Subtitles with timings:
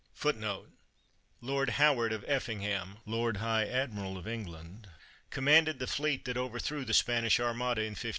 [0.19, 0.65] 1
[1.41, 4.89] Lord Howard of Effingham, lord high admiral of England,
[5.29, 8.09] com manded the fleet that overthrew the Spanish Armada in 1588.